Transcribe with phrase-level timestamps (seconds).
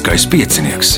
[0.00, 0.90] Lieliskais piecinieks.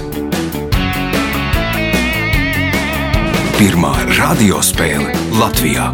[3.58, 5.10] Pirmā radiospēle
[5.40, 5.88] Latvijā.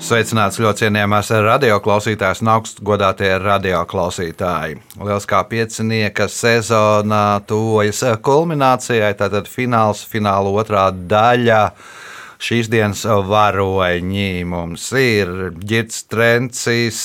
[0.00, 4.80] Sveicināts ļoti cienījamās radioklausītājas un augstgadātie radioklausītāji.
[4.96, 11.66] Lieliskā piecinieka sezonā tuvojas kulminācijai, tātad fināls, fināla otrā daļa.
[12.40, 17.00] Šīs dienas varoņi mums ir Girts Trencis,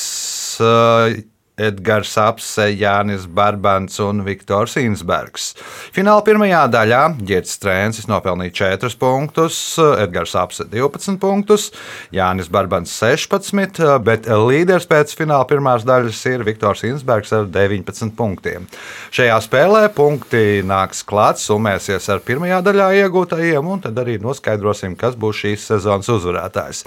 [1.56, 5.54] Edgars Apse, Jānis Barbants un Viktors Insbergs.
[5.96, 9.60] Fināla pirmajā daļā Girts Trēnsis nopelnīja 4 punktus,
[10.04, 11.70] Edgars Apse 12 punktus,
[12.16, 18.68] Jānis Barbants 16, bet līderis pēc fināla pirmās daļas ir Viktors Insbergs ar 19 punktiem.
[19.16, 25.16] Šajā spēlē punkti nāks klāt, summēsies ar pirmajā daļā iegūtajiem, un tad arī noskaidrosim, kas
[25.16, 26.84] būs šīs sezonas uzvarētājs.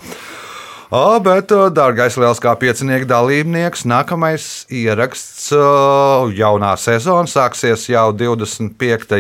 [0.89, 5.50] O, bet, dārgais lielskā piecinieka dalībnieks, nākamais ieraksts
[6.33, 9.19] jaunā sezona sāksies jau 25.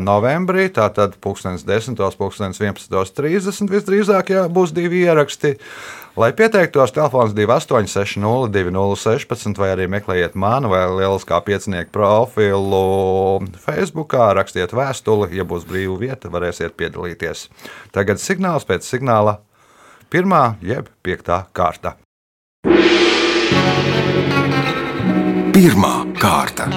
[0.00, 0.70] novembrī.
[0.72, 2.00] Tātad 10.
[2.00, 5.58] un 11.30 visdrīzāk jā, būs divi ieraksti.
[6.16, 14.72] Lai pieteiktos, telefons 2860, 2016, vai arī meklējiet manu vai lieliskā piecinieku profilu Facebook, rakstiet
[14.72, 17.50] vēstuli, ja būs brīva vieta, varēsiet piedalīties.
[17.92, 19.42] Tagad signāls pēc signāla
[20.14, 21.96] pirmā jeb piektā kārta.
[25.54, 26.68] Pirmā kārta.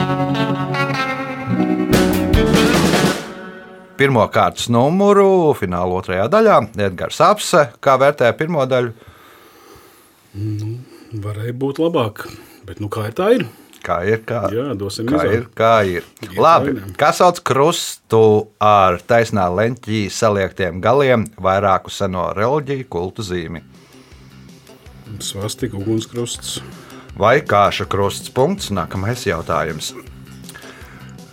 [3.98, 7.68] Pirmā kārtas numuru fināla otrajā daļā Edgars Apse.
[7.82, 8.94] Kā vērtē pirmo daļu?
[10.38, 10.74] Nu,
[11.22, 12.26] varēja būt labāk,
[12.66, 13.46] bet nu, kā ir tā ir?
[13.88, 14.20] Kā ir?
[14.28, 15.38] Kā, Jā, dosim kā izvēli.
[15.38, 15.46] ir?
[15.56, 16.08] Kā ir?
[16.26, 16.74] Iet Labi.
[16.76, 16.90] vainā.
[17.00, 18.20] Kā sauc krustu
[18.60, 23.64] ar taisnā leņķī saliektiem galiem, vairāku seno reliģiju kultu zīmi?
[25.24, 26.60] Svastika, ugunskrusts.
[27.18, 28.70] Vai kāša krusts punkts?
[28.76, 29.94] Nākamais jautājums.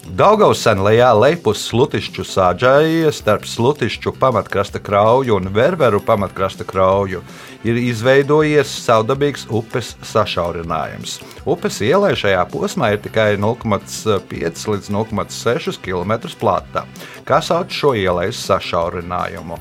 [0.04, 7.22] Daugaus senlējā lejpus slutišķu sāģēji starp slutišķu pamatkrasta krauju un ververu pamatkrasta krauju
[7.64, 11.16] ir izveidojies savdabīgs upes sašaurinājums.
[11.48, 16.84] Upes ielai šajā posmā ir tikai 0,5 līdz 0,6 km plata.
[17.24, 19.56] Kā sauc šo ielas sašaurinājumu?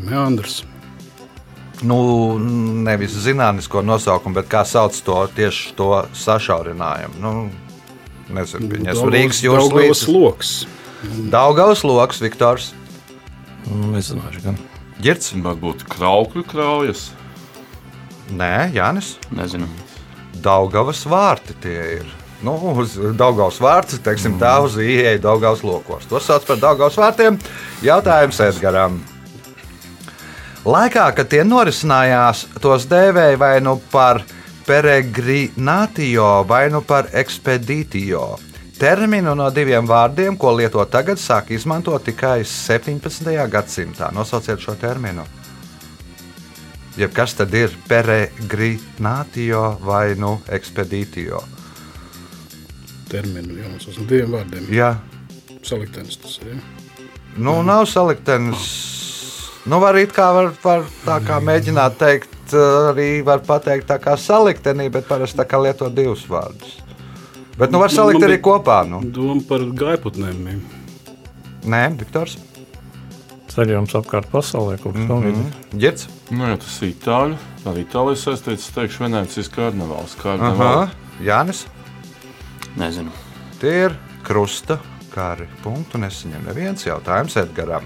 [0.00, 0.64] Meandrs.
[1.84, 1.98] Nu,
[2.86, 7.20] nevis zinātnisko nosaukumu, bet kā sauc to tieši to sašaurinājumu.
[7.20, 7.32] Nu,
[8.32, 10.06] nezinu, viņas Rīgas jūras Daugavas līnijas.
[10.14, 10.54] loks.
[11.32, 12.72] Daugavas loks, Viktors.
[13.68, 14.58] Nezināšu, gan.
[15.04, 15.32] Girts?
[15.44, 17.08] Varbūt kraukļu kraujas.
[18.32, 19.16] Nē, Jānis.
[19.34, 19.68] Nezinu.
[20.44, 22.12] Daugavas vārti tie ir.
[22.44, 26.04] Nu, uz Daugavas vārtus, teiksim, tā uz ieeja Daugavas lokos.
[26.10, 27.38] To sauc par Daugavas vārtiem.
[27.84, 29.00] Jautājums Edgaram.
[30.64, 34.22] Laikā, kad tie norisinājās, tos dēvēja vai nu par
[34.64, 38.22] peregrinātio, vai nu par ekspedītio.
[38.78, 43.28] Terminu no diviem vārdiem, ko lieto tagad, sāk izmantot tikai 17.
[43.52, 44.08] gadsimtā.
[44.16, 45.26] Nosauciet šo terminu.
[46.96, 51.42] Jeb kas tad ir peregrinātio vai nu ekspedītio?
[53.12, 54.72] Terminu jānosauc no diviem vārdiem.
[54.72, 54.94] Jā,
[55.64, 56.56] Saliktenis tas ir.
[56.56, 56.58] Ja?
[57.36, 58.93] nu nav saliktenis.
[59.66, 64.12] Nu, var it kā, var, var tā kā mēģināt teikt, arī var pateikt tā kā
[64.20, 66.74] saliktenī, bet parasti tā kā lieto divus vārdus.
[67.56, 68.78] Bet nu var Man- salikt man arī bija- kopā.
[68.88, 69.00] Nu.
[69.00, 70.60] Doma par gaiputnēm.
[71.64, 72.36] Nē, Viktors.
[73.54, 75.78] Ceļojums apkārt pasaulē kaut kas tamlīdzīgs.
[75.78, 76.08] Girts.
[76.30, 77.36] Nu, ja tas ir itāļu,
[77.66, 80.16] ar itāliju saistīts, teikšu, Venecijas karnevāls.
[80.18, 80.22] Aha.
[80.24, 80.90] karnevāls.
[81.22, 81.64] Jānis.
[82.76, 83.10] Nezinu.
[83.60, 84.80] Tie ir krusta
[85.14, 85.46] kari.
[85.62, 87.84] Punktu nesaņem neviens jautājums Edgaram.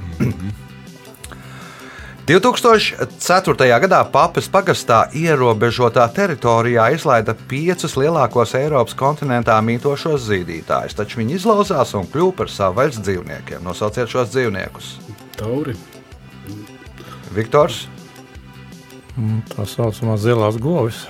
[2.29, 3.69] 2004.
[3.81, 11.95] gadā Papas pagastā ierobežotā teritorijā izlaida piecus lielākos Eiropas kontinentā mītošos zīdītājus, taču viņi izlauzās
[11.97, 13.65] un kļuva par savvaļas dzīvniekiem.
[13.65, 14.99] Nosauciet šos dzīvniekus.
[15.41, 15.77] Tauri.
[17.33, 17.87] Viktors,
[19.19, 21.01] Mm, Tā saucamā zilās govis.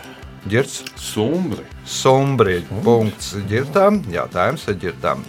[0.48, 1.66] Girts, Sumbri.
[1.84, 2.62] Sumbri.
[2.84, 4.00] Punkts ģirtām.
[4.08, 5.26] Jautājums ģirtām.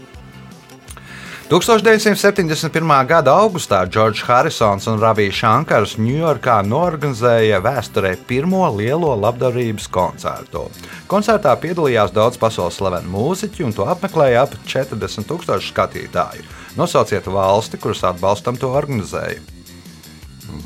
[1.50, 3.08] 1971.
[3.10, 10.68] gada augustā Džordžs Harisons un Ravija Shankars Ņujorkā norganizēja vēsturē pirmo lielo labdarības koncertu.
[11.10, 16.46] Koncertā piedalījās daudz pasaules slavenu mūziķu, un to apmeklēja ap 40 000 skatītāju.
[16.78, 19.42] Nosauciet valsti, kuras atbalstam to organizēja.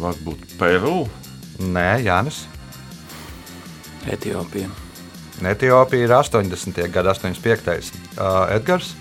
[0.02, 1.06] Varbūt Peru.
[1.64, 2.42] Nē, Jānis.
[4.12, 4.68] Etiopija.
[5.48, 6.84] Etiopija ir 80.
[6.92, 7.96] gada 85.
[8.18, 8.92] Uh, Edgars.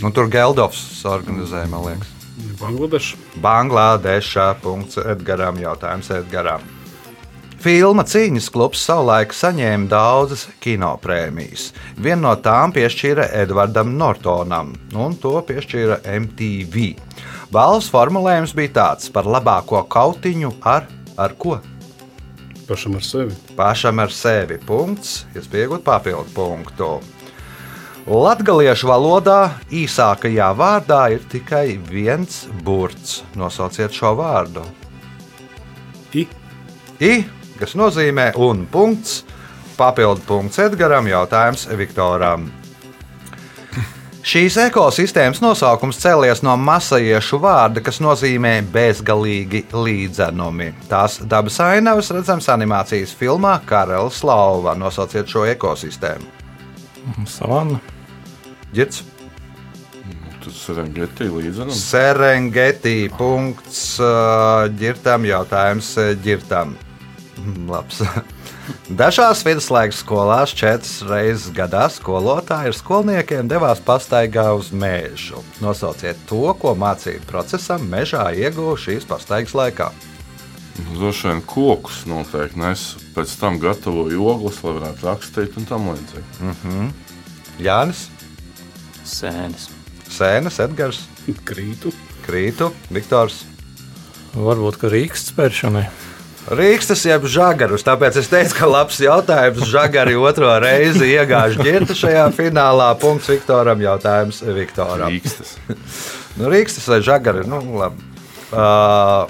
[0.00, 2.12] Nu, tur Geldofs organizēja, man liekas.
[2.60, 3.16] Bangladeša.
[3.44, 4.46] Bangladeša.
[5.12, 5.58] Edgaram.
[5.60, 6.64] Jautājums Edgaram.
[7.60, 11.66] Filma Cīņas klubs savulaik saņēma daudzas kinoprēmijas.
[12.00, 16.86] Vienu no tām piešķīra Edvardam Nortonam, un to piešķīra MTV.
[17.52, 20.88] Balvas formulējums bija tāds par labāko kautiņu ar,
[21.20, 21.58] ar ko?
[22.64, 23.36] Pašam ar sevi.
[23.60, 24.56] Pašam ar sevi.
[24.64, 26.94] Punkts, iespējot papildu punktu.
[28.10, 33.20] Latviešu valodā īsākajā vārdā ir tikai viens burts.
[33.38, 34.64] Nosauciet šo vārdu.
[36.18, 36.24] I.
[36.98, 37.12] I,
[37.60, 39.20] kas nozīmē un punkts.
[39.78, 42.48] Papildu punkts Edgaram, jautājums Viktoram.
[44.26, 50.72] Šīs ekosistēmas nosaukums cēlies no masajiešu vārda, kas nozīmē bezgalīgi līdzenumi.
[50.90, 54.74] Tās dabas ainavas redzams animācijas filmā Karalis Lauva.
[54.74, 56.26] Nosauciet šo ekosistēmu.
[57.30, 57.78] Savana.
[58.74, 59.04] Girts.
[60.40, 61.74] Ir Serengeti līdzenam.
[61.76, 63.10] Serengeti.
[63.18, 65.92] Punkts uh, ģirtam, jautājums
[66.24, 66.76] ģirtam.
[67.70, 68.02] Labs.
[69.00, 75.42] Dažās viduslaikas skolās četras reizes gadā skolotāji ar skolniekiem devās pastaigā uz mežu.
[75.62, 79.90] Nosauciet to, ko mācību procesam mežā ieguva šīs pastaigas laikā.
[80.94, 82.86] Droši vien kokus noteikti nes.
[83.16, 86.86] Pēc tam gatavoju ogles, lai varētu rakstīt un tam līdzīgi.
[87.60, 88.06] Jānis,
[89.06, 89.68] Sēnes.
[90.10, 91.04] Sēnes, Edgars,
[91.46, 91.92] Krītu.
[92.26, 93.44] Krītu, Viktors.
[94.34, 95.86] Varbūt, ka Rīgas spēršanai.
[96.50, 99.66] Rīkstas jeb žagarus, tāpēc es teicu, ka labs jautājums.
[99.70, 102.88] Žagari otro reizi iegāž ģirta šajā finālā.
[102.98, 105.12] Punkts Viktoram, jautājums Viktoram.
[105.12, 105.56] Rīkstas.
[106.38, 107.44] Nu, Rīkstas vai žagari?
[107.50, 108.02] Nu, labi.
[108.54, 109.26] uh,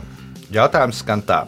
[0.55, 1.43] jautājums skan tā.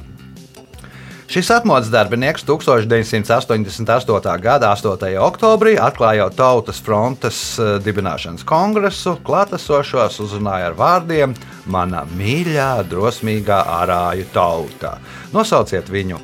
[1.32, 4.40] Šis atmodas darbinieks 1988.
[4.44, 5.14] gada 8.
[5.17, 11.32] oktobrī atklājot Tautas frontes eh, dibināšanas kongresu, klātesošos uzrunāja ar vārdiem:
[11.73, 14.99] Mana mīļā, drosmīgā ārāju tauta.
[15.32, 16.20] Nosauciet viņu!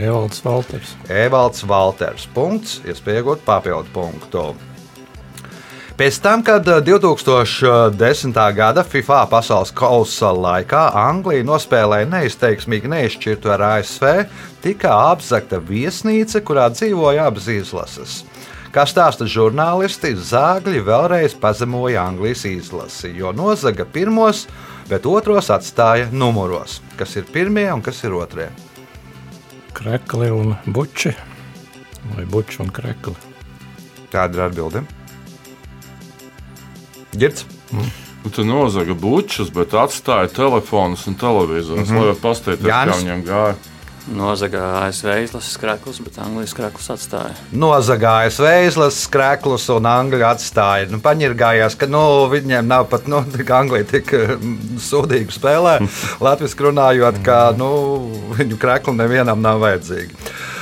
[0.00, 0.96] Evalds Valters.
[1.12, 2.24] Evalds Valters.
[2.32, 4.46] Punkts, iespējot papildu punktu.
[5.96, 8.34] Pēc tam, kad eh, 2010.
[8.52, 14.10] gada FIFA pasaules kausa laikā Anglija nospēlēja neizteiksmīgi neizšķirtu ar ASV,
[14.60, 18.18] tika apzakta viesnīca, kurā dzīvoja abas izlases.
[18.76, 24.44] Kā stāsta žurnālisti, zāģi vēlreiz pazemoja Anglijas izlasi, jo nozaga pirmos,
[24.90, 26.82] bet otros atstāja numuros.
[27.00, 28.50] Kas ir pirmie un kas ir otrie?
[29.72, 31.16] Krekli un buči.
[32.12, 33.16] Vai buči un krekli.
[34.12, 34.84] Tāda ir atbilde.
[37.12, 37.46] Girds.
[37.70, 41.98] Nu, tur nozaga bučus, bet atstāja telefonus un televizorus, mm -hmm.
[41.98, 43.54] lai varētu paskatīties, kā viņiem gāja.
[44.06, 47.34] Nozaga ASV izlases krāklus, bet Anglijas krāklus atstāja.
[47.50, 48.30] Nozagāja
[48.66, 50.86] izlases krēklus un angļu atstāja.
[50.90, 55.80] Nu, paņirgājās, ka nu, viņiem nav pat nu, Anglija tik mm, sūdīgi spēlē.
[56.26, 57.72] Latvijas runājot, ka nu,
[58.38, 60.14] viņu krēklu nevienam nav vajadzīgi.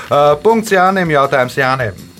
[0.04, 2.13] Uh, punkts Jānim, jautājums Jānim.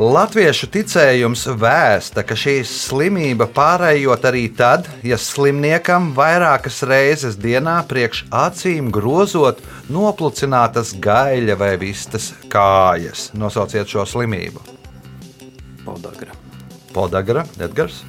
[0.00, 8.22] Latviešu ticējums vēsta, ka šī slimība pārējot arī tad, ja slimniekam vairākas reizes dienā priekš
[8.32, 9.60] acīm grozot
[9.92, 13.26] noplucinātas gaļa vai vistas kājas.
[13.36, 14.64] Nosauciet šo slimību.
[15.84, 16.32] Podagra.
[16.96, 18.00] Podagra, Edgars,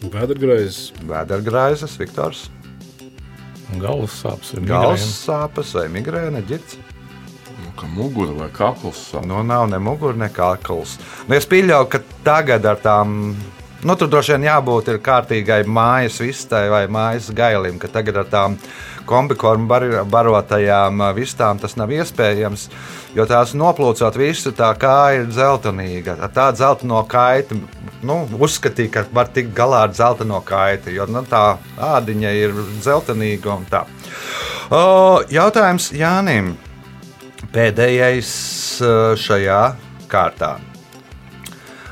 [0.00, 0.90] Vēdergraizes.
[1.06, 2.48] Vēdergraizes, Viktors,
[3.78, 4.96] Galvas sāpes migrēna.
[5.06, 6.80] sāpes vai migrēna ģirts.
[7.80, 9.06] Kā mugura vai kakls.
[9.12, 9.24] sāp.
[9.26, 10.98] Nu, nav ne mugura, ne kakls.
[11.28, 13.34] Nu, es pieļauju, ka tagad ar tām.
[13.80, 18.58] Nu, tur droši vien jābūt kārtīgai mājas vistai vai mājas gailim, ka tagad ar tām
[19.08, 22.68] kombikornu bar- barotajām vistām tas nav iespējams,
[23.16, 26.18] jo tās noplūcot visu, tā kā ir dzeltenīga.
[26.28, 27.56] Tā dzelteno kaiti,
[28.02, 33.56] nu, uzskatīja, ka var tikt galā ar dzelteno kaiti, jo nu, tā ādiņa ir dzeltenīga
[33.56, 33.86] un tā.
[34.70, 36.58] O, jautājums Jānim.
[37.50, 38.28] Pēdējais
[38.78, 39.62] uh, šajā
[40.06, 40.52] kārtā.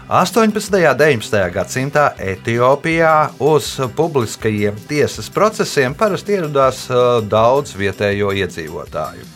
[0.07, 0.47] 18.
[0.47, 1.41] un 19.
[1.51, 9.27] gadsimtā Etiopijā uz publiskajiem tiesas procesiem parasti ieradās uh, daudz vietējo iedzīvotāju.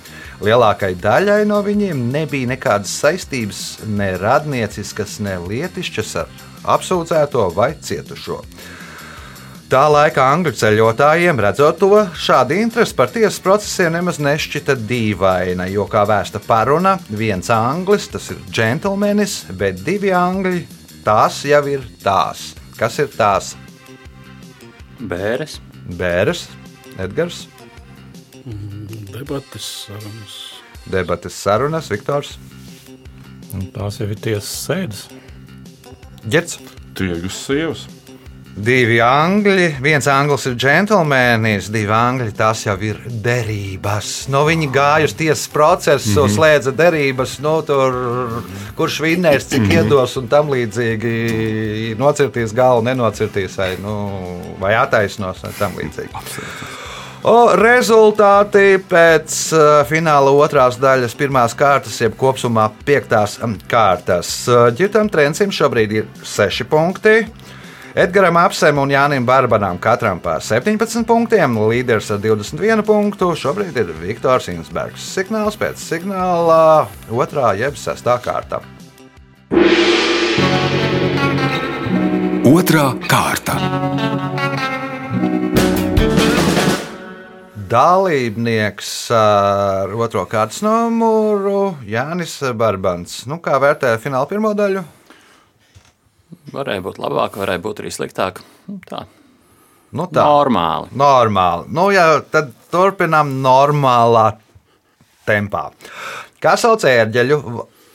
[0.46, 6.30] Lielākai daļai no viņiem nebija nekādas saistības, ne radnieciskas, ne lietišķas ar
[6.78, 8.44] apsūdzēto vai cietušo.
[9.72, 11.88] Tā laika angļu ceļotājiem, redzot to,
[12.20, 18.26] šāda interese par tiesas procesiem nemaz nešķita dīvaina, jo, kā vēsta paruna, viens anglis, tas
[18.34, 20.60] ir džentlmenis, bet divi angļi,
[21.06, 22.50] tās jau ir tās.
[22.76, 23.54] Kas ir tās?
[25.00, 25.56] Bēres.
[25.88, 26.44] Bēres,
[27.00, 27.46] Edgars,
[28.44, 30.36] Debates, sarunas.
[30.84, 32.36] debates, sarunas, Viktors,
[33.56, 35.02] Un Tās jau ir tiesas sēdes.
[36.28, 36.60] Girts,
[36.96, 37.88] Tirgus sievas.
[38.52, 44.26] Divi angļi, viens anglis ir džentlmenis, divi angļi tas jau ir derības.
[44.32, 46.34] No viņi gāja uz tiesas procesu, mm -hmm.
[46.34, 47.96] slēdza derības, no tur,
[48.76, 49.88] kurš vinnēs, cik mm -hmm.
[49.88, 51.96] iedos un tam līdzīgi.
[51.96, 53.96] Nocirtīs galvu, nenocirtīs vai, nu,
[54.60, 56.12] vai attaisnos vai tam līdzīgi.
[57.22, 64.48] O, rezultāti pēc uh, fināla otrās daļas, pirmās kārtas, jeb kopumā piektās um, kārtas.
[64.48, 67.26] Uh, Girtam Trencim šobrīd ir 6 punkti.
[67.92, 73.34] Edgars Apsem un Jānis Barbanam katram pa 17 punktiem, līderis ar 21 punktu.
[73.36, 75.04] Šobrīd ir Viktors Insbergs.
[75.12, 78.62] Signāls pēc signāla otrā jeb sestā kārta.
[82.48, 83.58] Otra kārta.
[87.76, 88.88] Dalībnieks
[89.20, 93.26] ar otro kārtas numuru Jānis Barbans.
[93.28, 94.88] Nu, kā vērtē fināla pirmo daļu?
[96.52, 98.42] Varēja būt labāk, varēja būt arī sliktāk.
[98.68, 99.04] Nu, Tā.
[99.92, 100.24] Nu, tā.
[100.24, 100.88] Normāli.
[100.96, 101.68] Normāli.
[101.76, 104.30] Nu, jā, tad turpinām normālā
[105.28, 105.66] tempā.
[106.42, 107.38] Kā sauc ērģeļu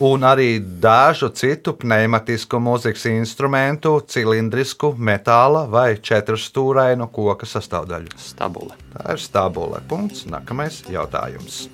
[0.06, 8.14] un arī dažu citu pneimatisku mūzikas instrumentu, cilindrisku, metāla vai četrstūrainu koka sastāvdaļu?
[8.22, 8.78] Stabuli.
[8.94, 9.82] Tā ir stabule.
[9.90, 10.28] Punkts.
[10.30, 11.66] Nākamais jautājums.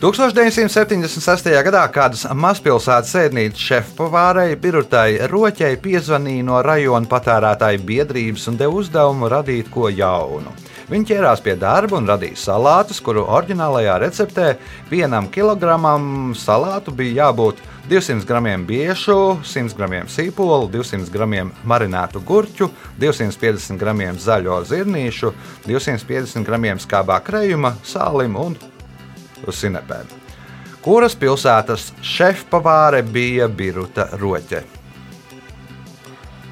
[0.00, 1.50] 1976.
[1.60, 9.28] gadā kādas mazpilsētas sēdnīcas šefpavārei Birutai Roķei piezvanīja no rajona patērētāju biedrības un deva uzdevumu
[9.28, 10.54] radīt ko jaunu.
[10.88, 14.46] Viņi ķērās pie darba un radīja salātus, kuru oriģinālajā receptē
[14.88, 17.60] vienam kilogramam salātu bija jābūt
[17.92, 22.72] 200 gramiem biešu, 100 gramiem sīpolu, 200 gramiem marinātu gurķu,
[23.04, 25.36] 250 gramiem zaļo zirnīšu,
[25.68, 28.56] 250 gramiem skābā krējuma, sālim un
[29.48, 30.18] sinepēm.
[30.80, 34.62] Kuras pilsētas šefpavāre bija Biruta Roķe?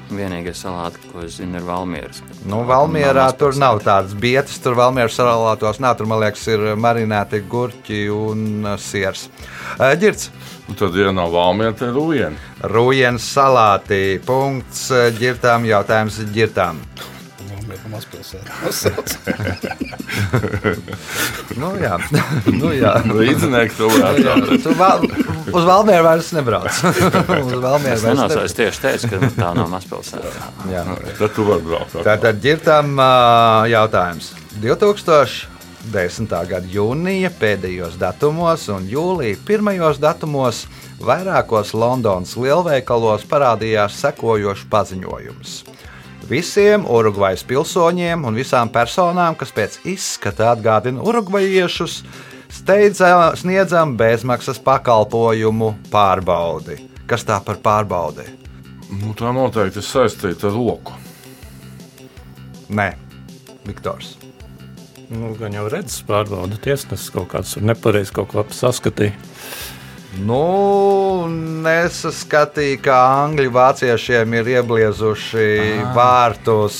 [0.09, 2.23] Vienīgais salāts, ko es zinu, ir Valmieras.
[2.49, 5.99] Nu, Valmjerā tur nav tādas vietas, tur Valmjeras salātos nav.
[5.99, 9.27] Tur, man liekas, ir marināti gurķi un uh, siers.
[9.77, 10.31] Uh, Girts,
[10.69, 12.37] Nu, tad, ja nav valmiera, tad ir rujiena.
[12.69, 14.19] Rujens salāti.
[14.21, 16.77] Punkts uh, ģirtām, jautājums ģirtām.
[17.69, 18.53] Valmiera mazpilsētā.
[21.59, 21.97] Nu, jā,
[22.53, 22.93] nu, jā.
[23.05, 25.03] Līdzinieki to varētu Tu val,
[25.53, 26.79] uz Valmjeru vairs nebrauc.
[26.79, 28.43] uz Valmjeru Es vairs nebrauc.
[28.45, 30.49] es tieši teicu, ka tā nav mazpilsēta.
[30.71, 30.83] Jā.
[31.19, 31.97] Tad tu vari braukt.
[32.05, 34.31] Tātad ģirtām uh, jautājums.
[34.63, 36.29] 2010.
[36.49, 40.65] gada jūnija pēdējos datumos un jūlija pirmajos datumos
[40.99, 45.59] vairākos Londonas lielveikalos parādījās sekojošs paziņojums.
[46.29, 52.03] Visiem Urugvajas pilsoņiem un visām personām, kas pēc izskata atgādina urugvajiešus,
[52.53, 56.77] steidzam, sniedzam bezmaksas pakalpojumu pārbaudi.
[57.09, 58.27] Kas tā par pārbaudi?
[59.01, 60.93] Nu, tā noteikti ir saistīta ar roku.
[62.69, 62.91] Nē,
[63.65, 64.13] Viktors.
[65.09, 69.17] Nu, gan jau redzes pārbauda tiesnesis kaut kāds nepareizi kaut ko saskatīja.
[70.17, 71.27] Nu,
[71.63, 75.45] nesaskatīja, ka angļu vāciešiem ir iebliezuši
[75.93, 76.79] vārtus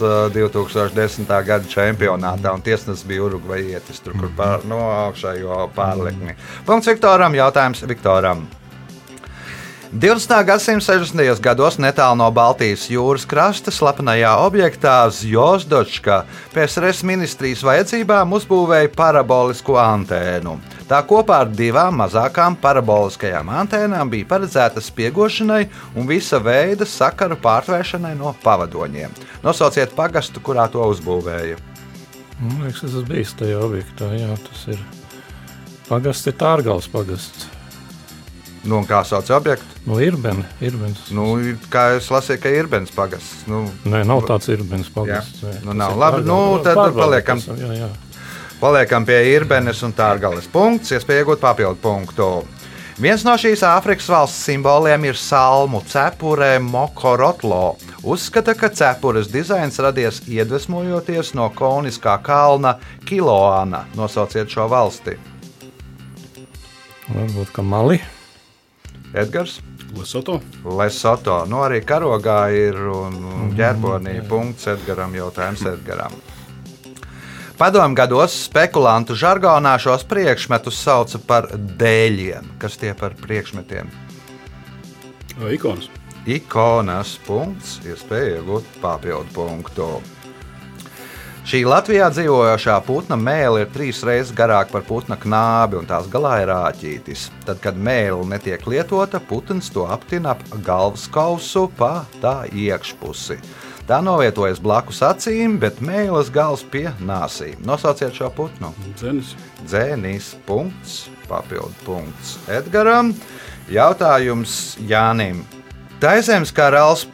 [0.00, 1.28] uh, 2010.
[1.44, 6.38] gada čempionātā, un tiesnesis bija Urugvajietis, tur, kur pār, no augšējo pārlikni.
[6.64, 8.46] Punkts Viktoram, jautājums Viktoram.
[9.94, 10.44] 20.
[10.44, 11.38] gadsimta 60.
[11.38, 20.56] gados netālu no Baltijas jūras krasta slepenajā objektā Zjozdočka PSRS ministrijas vajadzībām uzbūvēja parabolisko antēnu.
[20.90, 25.62] Tā kopā ar divām mazākām paraboliskajām antēnām bija paredzēta spiegošanai
[25.94, 29.14] un visa veida sakaru pārtvēršanai no pavadoņiem.
[29.46, 31.62] Nosauciet pagastu, kurā to uzbūvēja.
[32.42, 34.10] Man liekas, tas bija tajā objektā.
[34.18, 34.88] Jā, tas ir
[35.86, 37.52] pagasts, ir Tārgals pagasts.
[38.64, 39.64] Nu, kā sauc objektu?
[39.84, 40.46] No Irbena.
[40.64, 41.10] Irbens.
[41.12, 41.26] Nu,
[41.72, 43.42] kā es lasīju, ka ir bens pagasts.
[43.50, 45.42] Nu, Nē, nav tāds Irbens pagasts.
[45.44, 45.58] Jā.
[45.66, 45.98] Nu, nav.
[46.00, 46.30] Labi, Tārgals.
[46.30, 47.42] nu, tad paliekam.
[47.44, 47.90] esam, Jā, jā.
[48.60, 52.28] Paliekam pie Irbenes un Tārgales punkts, iespēja iegūt papildu punktu.
[52.96, 57.74] Viens no šīs Āfrikas valsts simboliem ir salmu cepure Mokorotlo.
[58.06, 63.84] Uzskata, ka cepures dizains radies iedvesmojoties no koniskā kalna Kiloāna.
[63.98, 65.18] Nosauciet šo valsti.
[67.10, 67.98] Varbūt, ka Mali.
[69.14, 69.60] Edgars,
[69.94, 70.40] Lesoto.
[70.66, 71.44] Lesoto.
[71.46, 76.16] Nu, arī karogā ir un, un ģerbonī punkts Edgaram, jautājums Edgaram.
[77.54, 82.56] Padomu gados spekulantu žargonā šos priekšmetus sauca par dēļiem.
[82.58, 83.92] Kas tie par priekšmetiem?
[85.54, 85.86] Ikonas.
[86.26, 89.88] Ikonas punkts, iespēja iegūt papildu punktu.
[91.44, 96.38] Šī Latvijā dzīvojošā putna mēlē ir trīs reizes garāka par putna knābi, un tās galā
[96.40, 97.26] ir āķītis.
[97.44, 103.36] Tad, kad mēlē netiek lietota, putns to aptina ap galvas kausu pa tā iekšpusi.
[103.84, 107.60] Tā novietojas blakus acīm, bet mēlis gals pie nāsīm.
[107.68, 108.72] Nosauciet šo putnu.
[108.96, 109.34] Dzenis.
[109.68, 113.12] Dzēnīs punkts, papildu punkts Edgaram.
[113.68, 115.44] Jautājums Jānim.
[116.00, 117.04] Taizemes karalis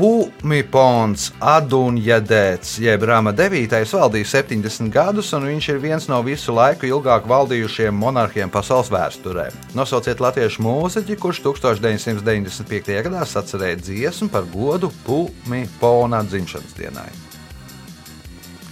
[0.00, 3.74] Pumipons Adunjadēts, jeb Rama 9.
[3.84, 9.50] valdīja 70 gadus, un viņš ir viens no visu laiku ilgāk valdījušiem monarhiem pasaules vēsturē.
[9.76, 12.96] Nosauciet latviešu mūziķi, kurš 1995.
[13.10, 17.10] gadā sacerēja dziesmu par godu Pumipona dzimšanas dienai.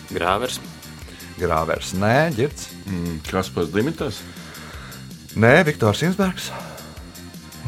[0.08, 0.62] Grāvers.
[1.36, 2.70] Grāvers, nē, ģirds.
[2.88, 4.24] Mm, Kas pats Dimitris?
[5.36, 6.48] Nē, Viktors Insbergs,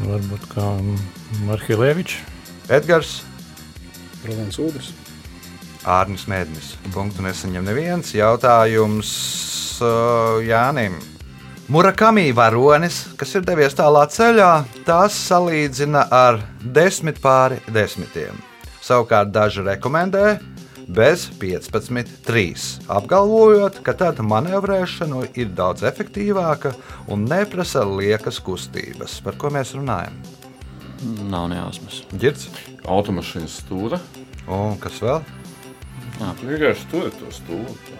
[0.01, 0.71] Varbūt kā
[1.45, 2.23] Marhilēvičs.
[2.71, 3.19] Edgars,
[4.27, 4.91] Rolands Udrs.
[5.87, 6.75] Ārnis Mēdnis.
[6.93, 8.13] Punktu nesaņem neviens.
[8.13, 9.11] Jautājums
[9.81, 10.99] uh, Jānim.
[11.71, 14.51] Murakami varonis, kas ir devies tālā ceļā,
[14.85, 18.35] tās salīdzina ar desmit pāri desmitiem.
[18.83, 20.41] Savukārt daži rekomendē
[20.91, 26.73] bez 15, 3, apgalvojot, ka tad manevrēšana ir daudz efektīvāka
[27.07, 29.21] un neprasa liekas kustības.
[29.23, 30.17] Par ko mēs runājam?
[31.01, 32.03] Nav nejausmas.
[32.13, 32.47] Girds,
[32.85, 33.97] Automašīnas stūra.
[34.47, 35.21] un kas vēl?
[36.21, 37.97] Vienkārši tur ir to stūri.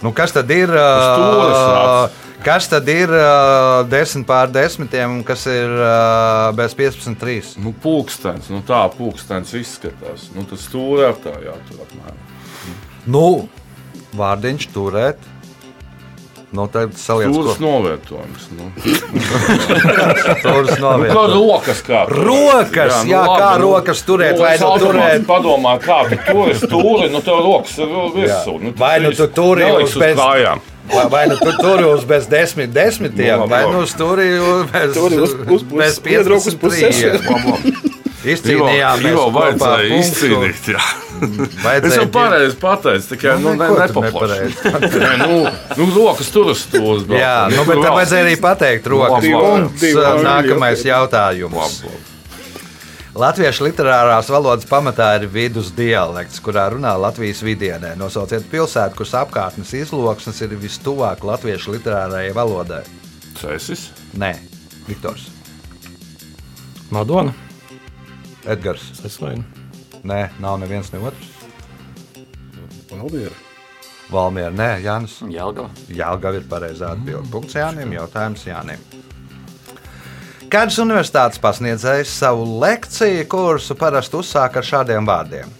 [0.00, 0.70] Nu, kas tad ir?
[0.72, 2.08] Uh,
[2.44, 7.50] kas tad ir uh, 10 pār 10, un kas ir uh, bez 15, 3?
[7.60, 10.30] Nu, pulkstenis, nu tā pulkstenis izskatās.
[10.32, 12.24] Nu, tas stūrē tā jātur apmēram.
[13.10, 13.26] Nu,
[14.16, 15.29] vārdiņš turēt.
[16.52, 18.48] Nu, tad saliec Stūris ko novietojums.
[18.58, 18.64] Nu.
[20.40, 21.14] stūris Nu, novietot.
[21.14, 22.00] kā rokas kā.
[22.10, 27.38] Rokas, jā, kā rokas turēt, vai nu turēt- Padomā, kā tu turi stūri, nu tev
[27.44, 28.56] rokas ir virsū.
[28.64, 30.60] Nu, Vai nu tu turi uz uz pēc- kājām.
[30.90, 33.72] Vai, vai nu tu tur uz bez desmit, desmitiem, Nu, vai labi.
[33.76, 37.18] nu uz turi uz bez, Turi uz pus- pus- bez piedruk uz 15, pussešiem.
[37.18, 37.86] trījiem.
[38.20, 40.66] Izcīnījām Ivo kopā vajadzēja izcīnīt.
[40.74, 40.82] jā.
[41.64, 45.00] Vajadzēja Es jau pareizi pateicu, tikai nu, ne, neko tu nepaplašinu.
[45.00, 45.40] Nē, nu,
[45.78, 47.10] nu, rokas tur brauc.
[47.14, 47.90] Jā, nu, bet vēl.
[47.96, 49.92] vajadzēja arī pateikt, rokas labi,
[50.26, 51.82] Nākamais jautājums.
[53.20, 57.96] Latviešu literārās valodas pamatā ir vidus dialekts, kurā runā Latvijas vidienē.
[57.98, 62.84] Nosauciet pilsētu, kuras apkārtnes izloksnes ir vistuvāk latviešu literārajai valodai.
[63.40, 63.88] Cēsis.
[64.20, 64.36] Nē,
[64.86, 65.26] Viktors,
[66.94, 67.34] Madona.
[68.46, 68.82] Edgars.
[69.02, 69.59] Seslaina.
[70.06, 71.32] Nē, nav neviens ne otrs.
[72.90, 73.36] Valmiera.
[74.10, 75.20] Valmiera, nē, Jānis.
[75.30, 75.70] Jelgava.
[75.92, 77.28] Jālgava ir pareizā atbilde.
[77.30, 78.82] Punkts Jānim, jautājums Jānim.
[80.50, 85.52] Kāds universitātes pasniedzējs savu lekciju kursu parasti uzsāk ar šādiem vārdiem.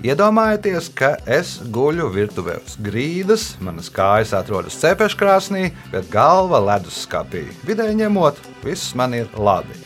[0.00, 7.42] Iedomājieties, ka es guļu virtuvē uz grīdas, manas kājas atrodas cepeškrāsnī, bet galva leduskapī.
[7.68, 9.76] Vidēji ņemot, viss man ir labi.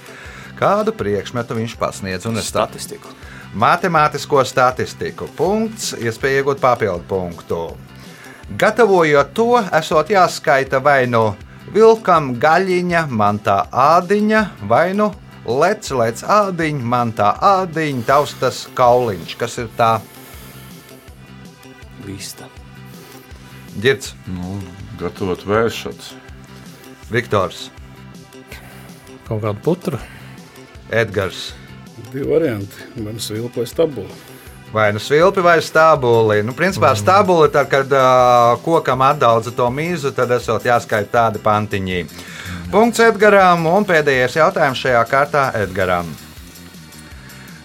[0.54, 2.28] Kādu priekšmetu viņš pasniedz?
[2.30, 3.10] Un tā Statistiku.
[3.54, 5.28] Matemātisko statistiku.
[5.36, 7.58] Punkts, iespēja iegūt papildu punktu.
[8.58, 11.36] Gatavojot to, esot jāskaita vai nu
[11.74, 15.12] vilkam gaļiņa, man tā ādiņa, vai nu
[15.46, 19.36] lec, lec ādiņa, man tā ādiņa, taustas kauliņš.
[19.40, 19.94] Kas ir tā?
[22.04, 22.50] Vista.
[23.80, 24.58] Girds, Nu,
[25.00, 26.12] gatavot vēršats.
[27.10, 27.68] Viktors,
[29.24, 29.98] Kaut kāda putra.
[30.92, 31.54] Edgars.
[31.96, 32.88] Divi varianti.
[32.96, 34.22] Gan svilpa vai stabula.
[34.74, 36.40] Vai nu svilpi vai stābuli.
[36.42, 42.00] Nu, principā stābuli, tad, kad uh, kokam atdaudza to mīzu, tad esot jāskaita tādi pantiņi.
[42.72, 46.10] Punkts Edgaram un pēdējais jautājums šajā kārtā Edgaram.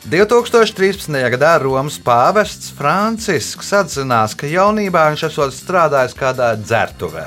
[0.10, 1.18] 2013.
[1.34, 7.26] gadā Romas pāvests Francisks atzinās, ka jaunībā viņš esot strādājis kādā dzertuvē.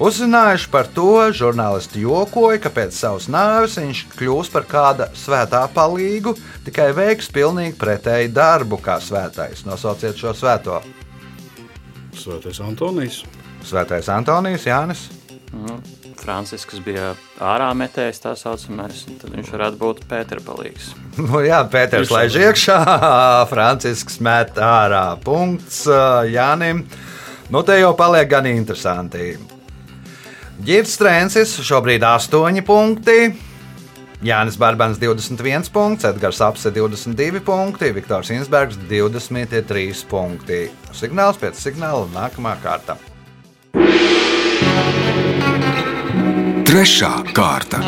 [0.00, 6.32] Uzzinājuši par to, žurnālisti jokoja, ka pēc savas nāves viņš kļūs par kāda svētā palīgu,
[6.64, 9.66] tikai veiks pilnīgi pretēju darbu kā svētais.
[9.68, 10.78] Nosauciet šo svēto.
[12.16, 13.20] Svētais Antonijs.
[13.68, 15.04] Svētais Antonijs Jānis.
[16.20, 20.94] Francisks bija ārā metējis tā saucamais, tad viņš varētu būt Pētera palīgs.
[21.20, 22.80] Nu, jā, Pēters laiž iekšā,
[23.52, 25.18] Francisks met ārā.
[25.20, 26.86] Punkts ā, Jānim.
[27.52, 29.34] Nu, te jau paliek gan interesanti.
[30.60, 33.30] Girts Strēnsis šobrīd 8 punkti.
[34.20, 40.58] Jānis Barbans 21 punkts, Edgars Apse 22 punkti, Viktors Insbergs 23 punkti.
[40.92, 42.98] Signāls pēc signāla nākamā kārta.
[46.68, 47.80] Trešā kārta.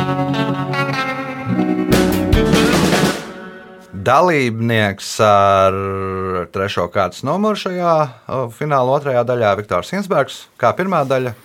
[3.92, 5.80] Dalībnieks ar
[6.56, 7.94] trešo kārtas numuru šajā
[8.56, 9.56] fināla otrajā daļā.
[9.60, 11.36] Viktors Insbergs, kā pirmā daļa.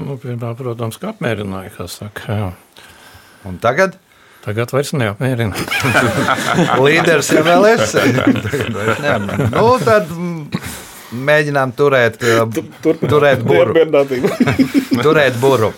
[0.00, 2.38] Nu, pirmā, protams, ka apmierināja, kā saka.
[2.40, 2.52] Jā.
[3.48, 3.98] Un tagad
[4.40, 5.52] Tagad vairs neapmierina.
[6.84, 7.92] līderis jau vēl es.
[9.52, 10.08] Nu, tad
[11.12, 13.74] mēģinām turēt, uh, turēt buru.
[15.06, 15.72] turēt buru.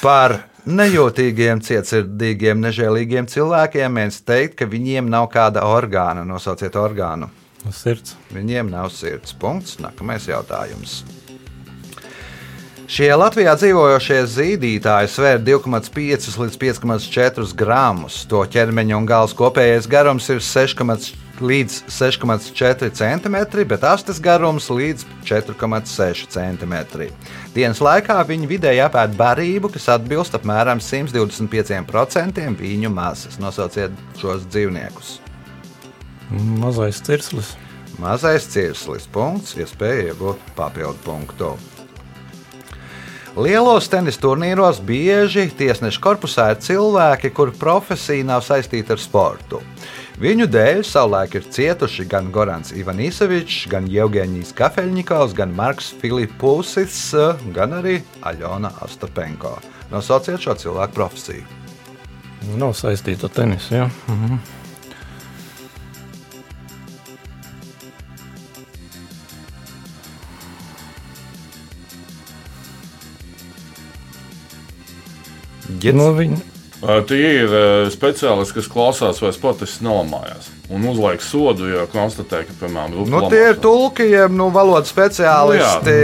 [0.00, 6.24] Par nejūtīgiem, cietsirdīgiem, nežēlīgiem cilvēkiem mēs teikt, ka viņiem nav kāda orgāna.
[6.24, 7.28] Nosauciet orgānu.
[7.76, 8.16] Sirds.
[8.32, 9.36] Viņiem nav sirds.
[9.36, 9.76] Punkts.
[9.82, 11.02] Nākamais jautājums.
[12.86, 18.20] Šie Latvijā dzīvojošie zīdītāji svēr 2,5 līdz 5,4 gramus.
[18.30, 20.84] To ķermeņa un galvas kopējais garums ir 6,
[21.42, 26.76] līdz 6,4 cm, bet astes garums līdz 4,6 cm.
[27.56, 33.40] Dienas laikā viņi vidēji apēd barību, kas atbilst apmēram 125% viņu masas.
[33.42, 35.16] Nosauciet šos dzīvniekus.
[36.62, 37.56] Mazais cirslis.
[37.98, 39.10] Mazais cirslis.
[39.10, 41.56] Punkts, iespēja iegūt papildu punktu.
[43.36, 49.60] Lielos tenis turnīros bieži tiesneša korpusā ir cilvēki, kuru profesija nav saistīta ar sportu.
[50.16, 56.96] Viņu dēļ savulaik ir cietuši gan Gorans Ivanisēvičs, gan Jevģīnijas Kafeļņikovs, gan Marks Filipusis,
[57.52, 59.58] gan arī Aļona Ostapenko.
[59.92, 61.44] Nosauciet šo cilvēku profesiju.
[62.56, 63.82] Nav saistīta ar tenisu.
[63.82, 63.90] Jā.
[64.08, 64.55] Mhm.
[75.86, 75.98] Ģits?
[76.02, 76.42] Nu, viņi,
[76.86, 77.52] Ā, Tie ir
[77.90, 80.50] speciālisti, kas klausās, vai sportists nelamājās.
[80.68, 83.62] Un uzliek sodu, ja konstatē, ka, piemēram, Nu, tie ir lamās.
[83.64, 85.94] tulki, jeb nu, valodas speciālisti.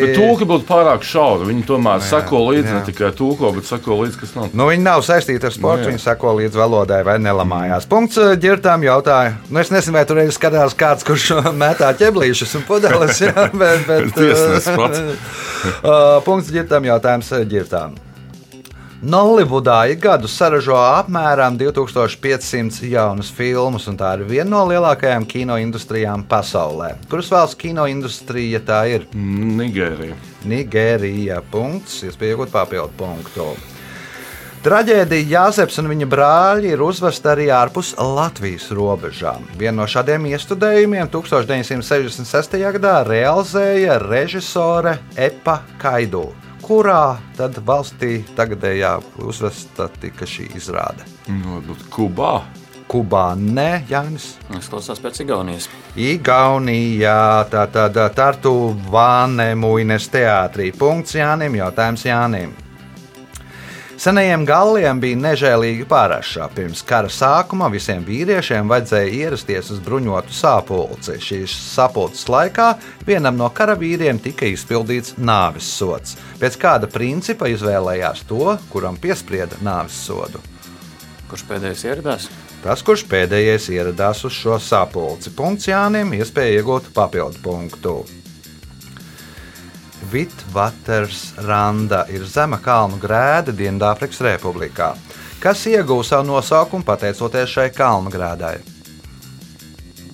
[0.00, 1.50] Bet tūki būtu pārāk šauri.
[1.50, 2.78] Viņi tomēr Jā, sako līdzi jā.
[2.78, 4.46] ne tikai tūko, bet sako līdzi, kas nav.
[4.56, 5.92] Nu, viņi nav saistīti ar sportu, Nu, jā.
[5.92, 7.88] viņi sako līdz valodai vai nelamājās.
[7.90, 9.34] Punkts eh, ģirtām jautāja.
[9.50, 11.28] Nu, es nezinu, vai tur ir skatās kāds, kurš
[11.60, 13.20] mētā ķeblīšus un pudeles.
[13.20, 15.04] Jā, bet, bet, Tiesnesis pats.
[15.82, 17.98] Uh, Punkts ģirtām jautājums eh, ģirtām.
[19.02, 25.56] Nolivudā ik gadu saražo apmēram 2500 jaunas filmas, un tā ir viena no lielākajām kino
[25.58, 26.92] industrijām pasaulē.
[27.10, 29.08] Kuras valsts kino industrija tā ir?
[29.10, 30.14] Nigērija.
[30.46, 31.40] Nigērija.
[31.50, 33.48] Punkts, iespēja iegūt papildu punktu.
[34.62, 39.50] Traģēdija Jāzeps un viņa brāļi ir uzvesta arī ārpus Latvijas robežām.
[39.58, 42.54] Vienu no šādiem iestudējumiem 1966.
[42.78, 46.28] gadā realizēja režisore Epa Kaidu.
[46.62, 48.94] Kurā tad valstī tagadējā
[49.26, 51.02] uzvesta tika šī izrāde?
[51.26, 52.34] Nu, varbūt Kubā.
[52.92, 54.36] Kubā, nē, Jānis.
[54.46, 55.66] Tas klausās pēc Igaunijas.
[55.98, 57.18] Igaunijā,
[57.50, 58.52] tātad Tartu
[58.92, 60.70] Vānemuines teātrī.
[60.76, 62.54] Punkts Jānim, jautājums Jānim.
[64.02, 66.48] Senajiem galiem bija nežēlīgi pārāšā.
[66.56, 71.20] Pirms kara sākuma visiem vīriešiem vajadzēja ierasties uz bruņotu sapulci.
[71.22, 72.72] Šīs sapulces laikā
[73.06, 76.16] vienam no karavīriem tika izpildīts nāves sods.
[76.40, 80.42] Pēc kāda principa izvēlējās to, kuram piesprieda nāves sodu?
[81.30, 82.26] Kurš pēdējais ieradās?
[82.64, 87.96] Tas, kurš pēdējais ieradās uz šo sapulci, punkts Jānim, iespēja iegūt papildu punktu.
[90.12, 94.90] Vitvaters Randa ir zema kalnu grēda Dienvidāfrikas Republikā,
[95.40, 98.58] kas ieguva savu nosaukumu pateicoties šai kalnu grēdai.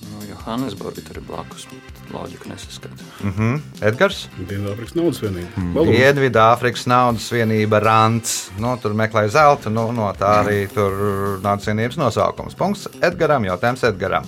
[0.07, 1.67] Nu, Johannesburgi tur ir blakus.
[2.09, 3.03] Loģika nesaskata.
[3.21, 3.59] Mhm.
[3.85, 4.23] Edgars?
[4.39, 5.51] Dienvidāfrikas naudas vienība.
[5.61, 5.91] Mm.
[5.91, 8.37] Dienvidāfrikas naudas vienība Rants.
[8.57, 10.95] Nu, tur meklēja zelta, nu, no tā arī tur
[11.43, 12.57] naudas vienības nosaukums.
[12.57, 14.25] Punkts Edgaram, jautājums Edgaram.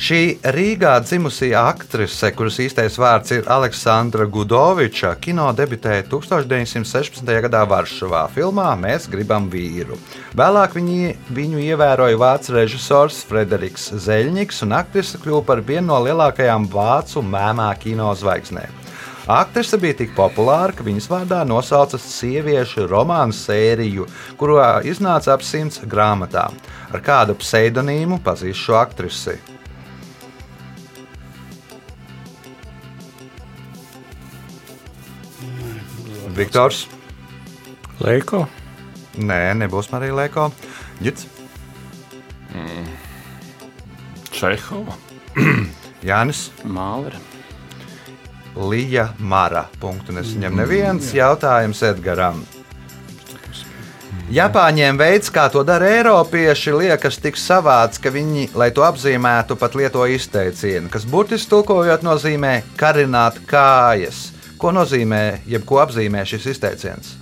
[0.00, 7.28] Šī Rīgā dzimusī aktrise, kuras īstais vārds ir Aleksandra Gudoviča, kino debitēja 1916.
[7.44, 8.22] gadā Varšavā.
[8.32, 9.98] Filmā Mēs gribam vīru.
[10.40, 16.70] Vēlāk viņi, viņu ievēroja vācu režisors Frederiks Zeļņiks, un aktrise kļuva par vienu no lielākajām
[16.72, 18.72] vācu mēmā kino zvaigznēm.
[19.28, 24.08] Aktrise bija tik populāra, ka viņas vārdā nosauca sieviešu romānu sēriju,
[24.40, 26.56] kurā iznāca ap simts grāmatām.
[26.88, 29.59] Ar kādu pseidonīmu pazīst šo aktrisi?
[36.40, 36.86] Viktors?
[38.00, 38.46] Leiko.
[39.20, 40.48] Nē, nebūs Marija Lēko.
[41.04, 41.26] Gits,
[44.40, 44.96] Čehova.
[46.08, 47.20] Jānis, Mālera.
[48.56, 49.66] Līja Mara.
[49.82, 52.40] Punktu nesaņem neviens jautājums Edgaram.
[54.30, 59.74] Japāņiem veids, kā to dara Eiropieši, liekas tik savāds, ka viņi, lai to apzīmētu, pat
[59.74, 64.28] lieto izteicienu, kas burtiski tulkojot nozīmē karināt kājas.
[64.60, 67.14] Ko nozīmē, jeb ko apzīmē šis izteiciens?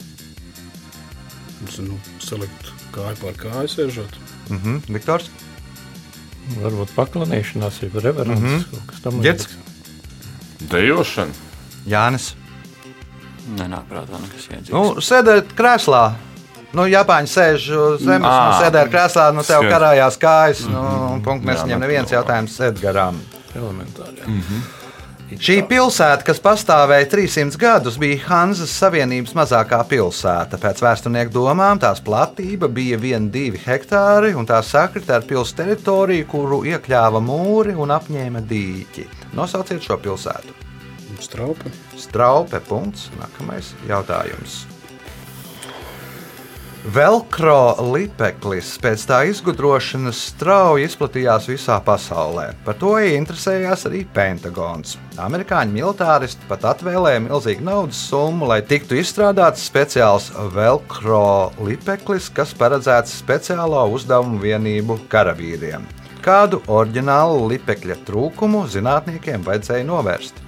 [1.78, 4.16] Nu, salikt kāju pār kāju sēžot.
[4.50, 5.28] Mhm, Viktors?
[6.58, 8.64] Varbūt paklanīšanās, jau reverends, mm -hmm.
[8.70, 9.48] kaut kas tam Girds?
[10.70, 11.32] Dejošana.
[11.86, 12.32] Jānis.
[13.58, 14.72] Nenāk prātā nekas iedzīgs.
[14.72, 16.14] Nu, sēdēt krēslā.
[16.72, 18.40] Nu, Japāņi sēž uz zemes, Ā.
[18.48, 20.66] nu, sēdēt krēslā, nu, tev karājās kājas.
[20.68, 23.22] Nu, punkts Jā, nesaņem nu, neviens jautājums Edgaram.
[23.54, 24.18] elementāri.
[24.26, 24.77] jā.
[25.36, 30.56] Šī pilsēta, kas pastāvēja 300 gadus, bija Hanzas Savienības mazākā pilsēta.
[30.62, 36.62] Pēc vēsturnieku domām tās platība bija 1,2 hektāri, un tā sakrita ar pilsētas teritoriju, kuru
[36.72, 39.04] iekļāva mūri un apņēma dīķi.
[39.36, 40.56] Nosauciet šo pilsētu.
[41.20, 41.76] Straupa.
[41.98, 42.64] Straupe.
[42.68, 43.10] Punkts.
[43.20, 44.67] Nākamais jautājums.
[46.88, 52.46] Velkro lipeklis pēc tā izgudrošanas strauji izplatījās visā pasaulē.
[52.64, 54.94] Par to interesējās arī Pentagons.
[55.20, 63.18] Amerikāņu militāristi pat atvēlēja milzīgu naudas summu, lai tiktu izstrādāts speciāls velkro lipeklis, kas paredzēts
[63.20, 65.84] speciālo uzdevumu vienību karavīriem.
[66.24, 70.40] Kādu oriģinālu lipekļa trūkumu zinātniekiem vajadzēja novērst?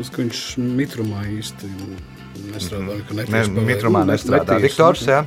[0.00, 0.42] Es, ka viņš
[0.80, 1.68] mitrumā īsti
[2.48, 2.98] nestrādā.
[3.04, 3.68] ka Ne, netiek spēlē.
[3.68, 4.56] mitrumā Nu, ne- nestrādā.
[4.56, 5.20] netiek, Viktors, jā.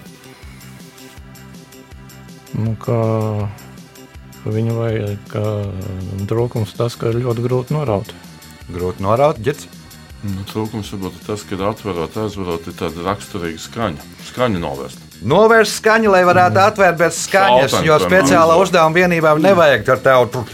[2.55, 2.99] Nu, kā,
[4.41, 5.41] ka viņu vajag, ka
[6.29, 8.13] trūkums tas, ka ir ļoti grūti noraut.
[8.71, 9.67] Grūti noraut, ģits.
[10.25, 14.07] Nu, trūkums varbūt ir tas, ka atverot, aizverot, ir tāda raksturīga skaņa.
[14.31, 15.03] Skaņa novērst.
[15.25, 20.33] Novērst skaņu, lai varētu atvērt bez skaņas, Šautani, jo speciāla uzdevuma vienībām nevajag ar tevi
[20.33, 20.49] tur.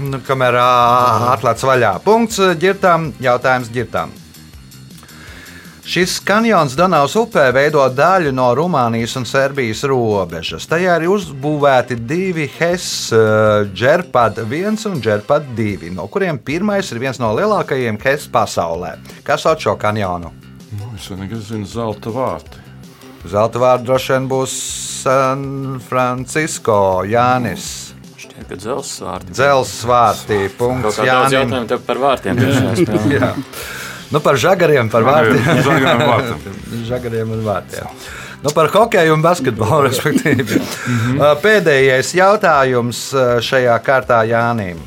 [0.00, 1.92] Nu, Kamēr atlaiž vaļā.
[2.06, 4.21] Punkts ģirtām, jautājums ģirtām.
[5.82, 10.68] Šis kanjons Donavas upē veido daļu no Rumānijas un Serbijas robežas.
[10.70, 12.86] Tajā ir uzbūvēti divi HES,
[13.74, 18.94] Džerpad 1 un Džerpad 2, no kuriem pirmais ir viens no lielākajiem HES pasaulē.
[19.26, 20.30] Kas sauc šo kanjonu?
[20.78, 22.62] Nu, es vienīgi zinu zelta vārti.
[23.34, 24.58] Zelta vārds droši vien būs
[25.02, 25.44] San
[25.82, 27.68] Francisco, Jānis.
[28.22, 29.34] Šķiet, ka dzelzs vārti.
[29.34, 30.42] Dzels vārtī.
[30.46, 32.38] Kaut Punkts jautājumu tev par vārtiem.
[32.78, 33.16] spēlē.
[33.18, 33.36] Jā.
[34.12, 35.62] Nu, par žagariem, par vārtiem.
[36.90, 37.88] Žagariem un vārtiem.
[38.42, 40.60] Nu, par hokeju un basketbolu, respektīvi.
[40.60, 44.82] Uh, Pēdējais jautājums uh, šajā kārtā Jānim.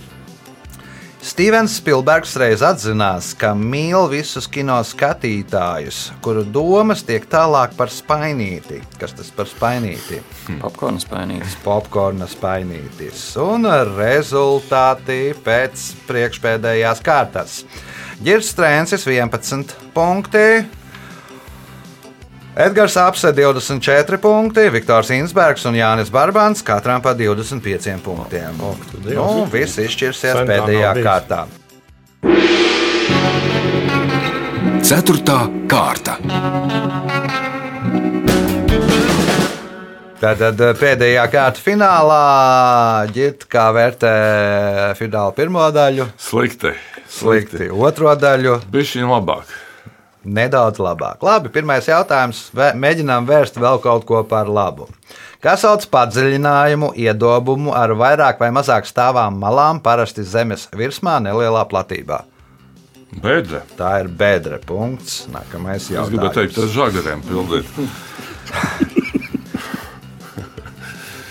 [1.26, 8.78] Stevens Spilbergs reiz atzinās, ka mīl visus kino skatītājus, kuru domas tiek tālāk par spainīti.
[9.02, 10.20] Kas tas par spainīti?
[10.62, 11.58] Popkorna spainītis.
[11.66, 13.26] popkorna spainītis.
[13.42, 17.64] Un rezultāti pēc priekšpēdējās kārtas.
[18.24, 20.48] Girs Strēncis 11 punkti.
[22.56, 28.56] Edgars Apse 24 punkti, Viktors Insbergs un Jānis Barbans katram pa 25 punktiem.
[29.12, 31.44] Nu, viss izšķirsies Sen tā pēdējā kārtā.
[34.86, 36.16] Ceturtā kārta.
[40.26, 42.22] Tātad eh, pēdējā kārta finālā
[43.14, 44.14] ģirt, kā vērtē
[44.98, 46.08] fināla pirmo daļu.
[46.18, 46.72] Slikti.
[47.12, 47.68] Slikti.
[47.70, 49.52] Otro daļu Bišķiņ labāk.
[50.26, 51.22] nedaudz labāk.
[51.22, 52.48] Labi, pirmais jautājums.
[52.58, 54.88] Mēģinām vērst vēl kaut ko par labu.
[55.46, 62.24] Kā sauc padziļinājumu, iedobumu ar vairāk vai mazāk stāvām malām, parasti zemes virsmā, nelielā platībā?
[63.22, 63.62] Bēdre.
[63.78, 64.58] Tā ir bedre.
[64.66, 65.28] Punkts.
[65.32, 66.64] Nākamais Es gribēju teikt, jautājums.
[66.66, 67.70] ar žagariem pildīt.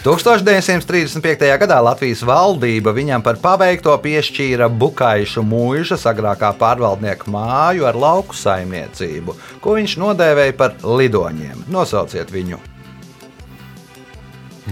[0.05, 1.47] 1935.
[1.63, 9.33] gadā Latvijas valdība viņam par paveikto piešķīra Bukaišu mūža agrākā pārvaldnieka māju ar lauku saimniecību,
[9.65, 11.63] ko viņš nodēvēja par lidoņiem.
[11.73, 12.61] Nosauciet viņu!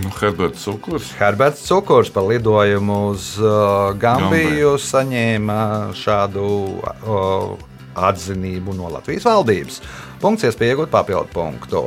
[0.03, 1.09] Nu, Herberts Cukurs.
[1.17, 5.59] Herberts Cukurs par lidojumu uz uh, Gambiju saņēma
[5.97, 6.45] šādu
[6.77, 7.57] uh,
[7.97, 9.81] atzinību no Latvijas valdības.
[10.21, 11.87] Punkts, iespēja iegūt papildu punktu.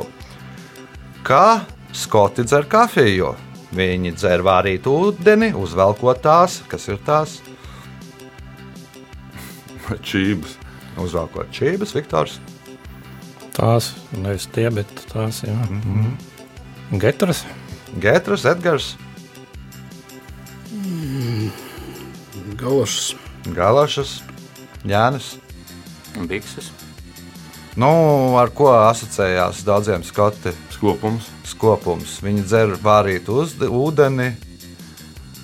[1.26, 1.62] Kā
[1.96, 3.34] skoti dzer kafiju?
[3.76, 7.40] Viņi dzer vārītu ūdeni, uzvelkot tās, kas ir tās,
[10.08, 10.56] Čības.
[10.98, 12.38] uzvelkot čības, Viktors.
[13.56, 15.56] Tās, nevis tie, bet tās, jā.
[15.70, 16.98] Mm -hmm.
[17.00, 17.44] Getras.
[18.00, 18.96] Gētras, Edgars,
[22.56, 23.14] Galošs.
[23.54, 24.22] Galašas,
[24.84, 25.36] Jānis.
[26.28, 26.70] Bikses.
[27.76, 27.88] Nu,
[28.40, 30.54] ar ko asociējās daudziem skoti?
[30.72, 31.28] Skopums.
[31.44, 32.14] skopums.
[32.24, 34.30] Viņi dzer vārītu uz, ūdeni,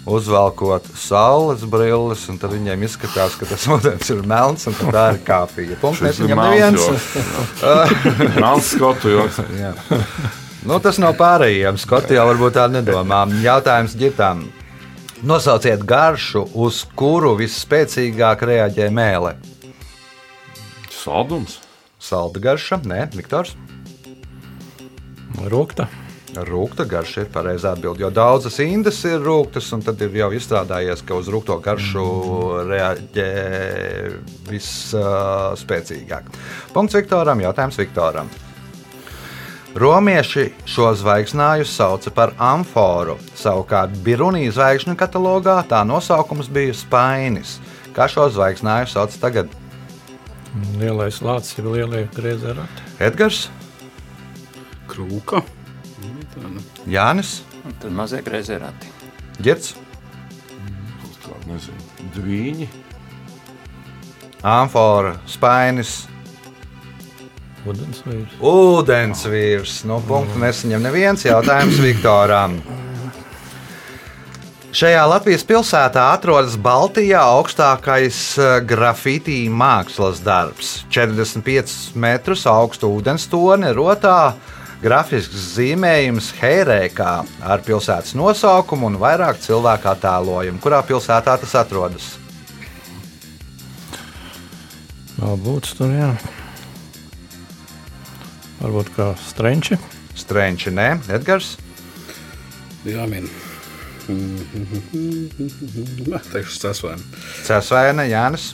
[0.08, 5.20] uzvelkot saules brilles, un tad viņiem izskatās, ka tas ūdens ir melns un tā ir
[5.26, 5.76] kafija.
[5.82, 7.10] Punkts viņam neviens.
[8.40, 9.42] Melns skotu joks.
[10.64, 11.76] Nu, tas nav pārējiem.
[11.84, 13.26] Skoti jau varbūt tā nedomā.
[13.44, 14.46] Jautājums ģitām.
[15.22, 19.36] Nosauciet garšu, uz kuru visspēcīgāk reaģē mēlē.
[20.96, 21.60] Saldums.
[22.02, 23.54] Salda garša, nē, Viktors.
[25.46, 25.86] Rūkta.
[26.32, 31.04] Rūkta garša ir pareizā atbilde, jo daudzas indas ir rūktas, un tad ir jau izstrādājies,
[31.06, 32.06] ka uz rūkto garšu
[32.70, 33.28] reaģē
[34.48, 36.32] visspēcīgāk.
[36.72, 38.32] Punkts Viktoram, jautājums Viktoram.
[39.78, 43.14] Romieši šo zvaigznāju sauca par amforu.
[43.38, 47.60] Savukārt Birunijas zvaigžņu katalogā tā nosaukums bija Spainis.
[47.96, 49.61] Kā šo zvaigznāju sauc tagad?
[50.80, 52.84] Lielais lācis ir lielie griezie rati.
[53.00, 53.46] Edgars,
[54.90, 55.40] Krūka.
[56.42, 56.62] Nu, nu.
[56.90, 58.88] Jānis, Un tad mazie greizie rati.
[59.38, 62.66] Kaut kā, nezinu, dvīņi.
[64.42, 66.00] Amfora, Spainis,
[67.62, 68.32] Vodens vīrs.
[68.42, 69.74] Ūdens vīrs.
[69.86, 72.56] No punkta nesaņem neviens jautājums Viktoram.
[74.72, 80.70] Šajā Latvijas pilsētā atrodas Baltijā augstākais eh, grafitī mākslas darbs.
[80.88, 84.32] 45 metrus augstu ūdens toni rotā
[84.80, 87.12] grafisks zīmējums Heirēkā
[87.52, 90.64] ar pilsētas nosaukumu un vairāk cilvēku attēlojumu.
[90.64, 92.08] Kurā pilsētā tas atrodas?
[95.20, 96.10] Būtu tur, jā.
[98.64, 99.76] Varbūt kā strenči.
[100.16, 101.58] Strenči, nē, Edgars.
[102.88, 103.28] Jā, min.
[106.32, 106.96] Teikšu, tas vai.
[107.46, 108.52] Cēsvaina, Jānis.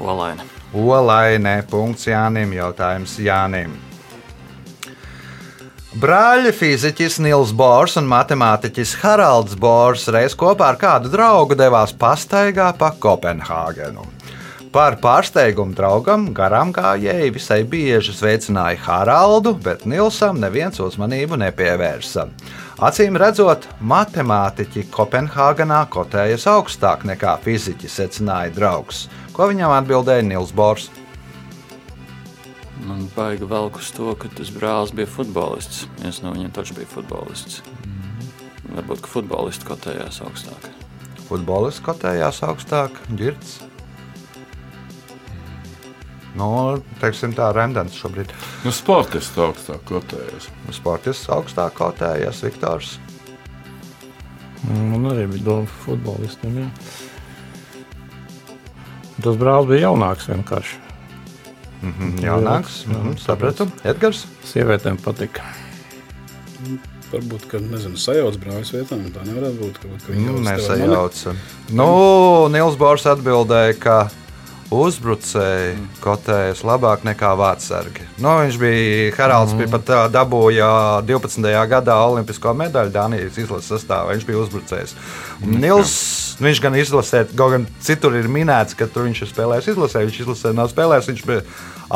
[0.00, 0.42] Olaina.
[0.72, 3.74] Olainē, punkts Jānim, jautājums Jānim.
[5.92, 12.70] Brāļi fiziķis Nils Bors un matemātiķis Haralds Bors reiz kopā ar kādu draugu devās pastaigā
[12.78, 14.06] pa Kopenhāgenu.
[14.72, 22.22] Par pārsteigumu draugam garām gājēji visai bieži sveicināja Haraldu, bet Nilsam neviens uzmanību nepievērsa.
[22.80, 29.02] Acīm redzot, matemātiķi Kopenhāgenā kotējas augstāk nekā fiziķi, secināja draugs.
[29.36, 30.86] Ko viņam atbildēja Nils Bors?
[32.86, 35.82] Man baigi velk uz to, ka tas brālis bija futbolists.
[36.00, 37.60] Viens no viņiem taču bija futbolists.
[38.70, 40.72] Varbūt, ka futbolisti kotējās augstāk.
[41.28, 43.60] Futbolists kotējās augstāk, ģirts.
[46.38, 46.48] Nu,
[47.02, 48.30] teiksim tā, Rēmdens šobrīd.
[48.64, 50.46] Nu, sportists augstāk kotējas.
[50.72, 52.94] Sportists augstāk kotējās, Viktors.
[54.68, 56.62] Man arī bija doma par futbolistiem.
[56.62, 56.68] Jā.
[59.22, 60.78] Tas brālis bija jaunāks vienkārši.
[61.82, 63.66] Mhm, Jaunāks, Jā, mhm, sapratu.
[63.84, 64.24] Edgars.
[64.46, 65.42] Sievietēm patika.
[67.12, 69.02] Varbūt, ka, nezinu, sajauc brāļus vietām.
[69.12, 69.80] Tā nevarētu būt.
[69.82, 71.36] Ka, ka Nu, nesajaucam.
[71.74, 71.88] Nu,
[72.54, 73.96] Nils Bors atbildēja, ka
[74.72, 78.06] uzbrucēji kotējas labāk nekā vārdsargi.
[78.22, 80.68] Nu, viņš bija Haralds, bija pat ā, dabūja
[81.08, 81.52] 12.
[81.70, 84.14] gadā Olimpisko medaļu Dānijas izlases sastāvā.
[84.14, 84.96] Viņš bija uzbrucējs.
[85.42, 85.94] Un Nils,
[86.42, 90.18] nu, viņš gan izlasē, gan citur ir minēts, ka tur viņš ir spēlējis izlasē, viņš
[90.24, 91.10] izlasē nav spēlējis.
[91.12, 91.44] Viņš bija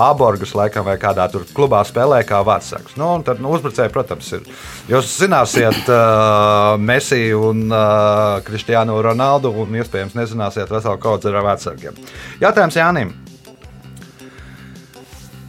[0.07, 2.95] Āborgas laikam vai kādā tur klubā spēlē kā vārdsargs.
[3.01, 4.47] Nu, un tad nu, uzbrucēji, protams, ir.
[4.93, 12.05] Jūs zināsiet uh, Messi un uh, Kristiānu Ronaldu, un iespējams nezināsiet veselu kaudzi ar vārdsargiem.
[12.45, 13.17] Jautājums Jānim.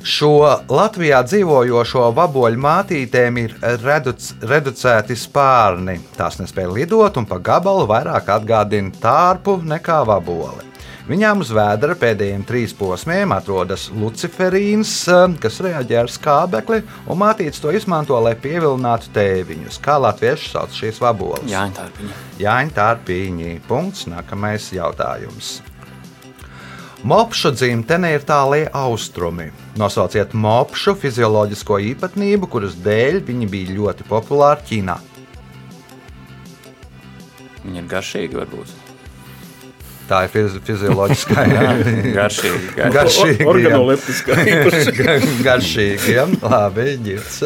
[0.07, 0.37] Šo
[0.71, 5.97] Latvijā dzīvojošo vaboļu mātītēm ir reduc, reducēti spārni.
[6.15, 10.63] Tās nespēja lidot un pa gabalu vairāk atgādina tārpu nekā vaboli.
[11.11, 17.59] Viņām uz vēdera pēdējiem trīs posmiem atrodas luciferīns, eh, kas reaģē ar skābekli, un mātītes
[17.63, 19.79] to izmanto, lai pievilinātu tēviņus.
[19.83, 21.51] Kā latvieši sauc šīs vaboles?
[21.51, 23.59] Jā, tā ir tārpīņi.
[23.67, 24.07] Punkts.
[24.07, 25.57] Nākamais jautājums.
[27.07, 29.45] Mopšu dzimtene ir tālie austrumi.
[29.79, 34.97] Nosauciet mopšu fizioloģisko īpatnību, kuras dēļ viņi bija ļoti populāri Ķīnā.
[37.63, 38.75] Viņa ir garšīga, varbūt.
[40.07, 42.11] Tā ir fizi fizioloģiskā Garšīga.
[42.19, 42.91] garšīga.
[42.97, 43.47] garšīga.
[43.53, 44.93] Organoleptiskā īpaši.
[45.47, 46.27] Garšīgi, jā.
[46.43, 47.41] Labi, ģirts.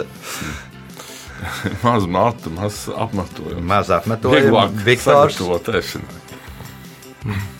[1.86, 3.66] Maz matu, maz apmetojums.
[3.66, 4.46] Maz apmetojumi.
[4.46, 5.38] Vieglāk Viktors.
[5.38, 7.60] sagatavot ēšanai.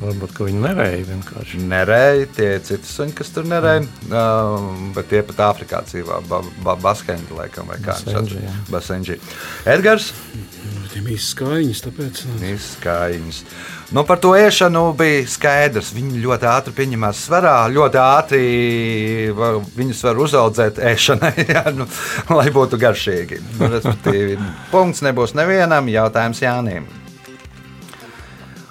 [0.00, 1.60] Varbūt viņi nevēja vienkārši.
[1.70, 3.84] Nerēja, tie citi suņi, kas tur nerēja.
[4.10, 6.18] Um, bet tie pat Āfrikā dzīvo.
[6.28, 8.54] Ba, ba, Baskeņģi, laikam, vai kā Basenģi, jā.
[8.74, 9.16] Basenģi.
[9.76, 10.10] Edgars.
[10.94, 12.20] Viņiem īsti skaiņas, tāpēc.
[12.28, 13.38] nu, Izskaņas.
[13.94, 15.92] Nu, par to ēšanu bija skaidrs.
[15.94, 18.42] Viņi ļoti ātri pieņemās svarā, ļoti ātri
[19.34, 21.86] va- viņus var uzaudzēt ēšanai, jā, nu,
[22.34, 23.40] lai būtu garšīgi.
[23.58, 24.38] Nu, respektīvi,
[24.74, 26.86] punkts nebūs nevienam, jautājums Jānim.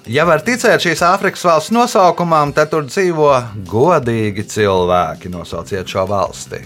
[0.04, 3.30] Ja var ticēt šīs Āfrikas valsts nosaukumam, tad tur dzīvo
[3.70, 5.30] godīgi cilvēki.
[5.32, 6.60] Nosauciet šo valsti.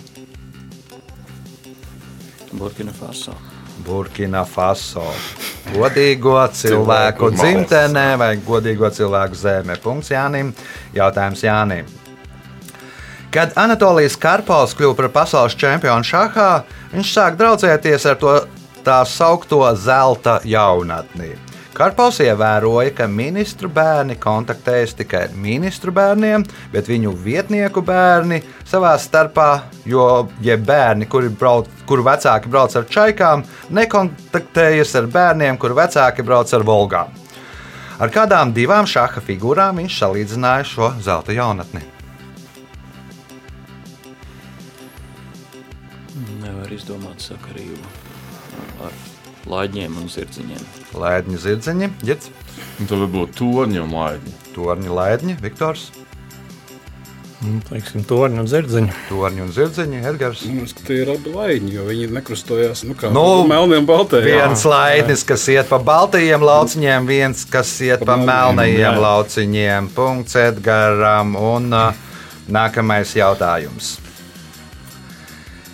[2.59, 3.37] Burkina Faso.
[3.87, 5.07] Burkina Faso.
[5.71, 9.79] Godīgo cilvēku dzimtenē vai godīgo cilvēku zemē.
[9.87, 10.51] Punkts Jānim.
[10.97, 11.87] Jautājums Jānim.
[13.31, 16.53] Kad Anatolijas Karpovs kļuva par pasaules čempionu šahā,
[16.91, 18.41] viņš sāk draudzēties ar to
[18.83, 21.37] tā saucamo zelta jaunatni.
[21.79, 28.97] Karpovs ievēroja, ka ministru bērni kontaktējas tikai ar ministru bērniem, bet viņu vietnieku bērni savā
[28.99, 29.47] starpā,
[29.87, 30.09] jo
[30.43, 33.45] ja bērni, kuri brauc, kuru vecāki brauc ar čaikām,
[33.79, 37.15] nekontaktējas ar bērniem, kuru vecāki brauc ar volgām.
[38.03, 41.85] Ar kādām divām šaha figūrām viņš salīdzināja šo zelta jaunatni?
[46.43, 47.98] Nevar izdomāt sakarību
[49.45, 50.67] ar lāņiem un zirdziņiem.
[50.99, 52.31] Lēdņu zirdziņi, ģits,
[52.81, 54.33] Un Tad varbūt torņi un laidi.
[54.55, 55.89] torņi, lēdņi, Viktors,
[57.39, 58.93] Nu, Teiksim, torņi un zirdziņi.
[59.09, 60.41] torņi un zirdziņi, Edgars.
[60.75, 64.25] Ka tie ir abi laiņi, jo viņi nekrustojās nu, kā Nu, melniem baltiem.
[64.27, 69.03] Viens laidnis, kas iet pa baltajiem lauciņiem, viens, kas iet pa Pa melnajiem melnajiem, jā.
[69.07, 69.89] lauciņiem.
[69.95, 71.37] Punkts Edgaram.
[71.39, 71.93] Un uh,
[72.51, 74.01] nākamais jautājums.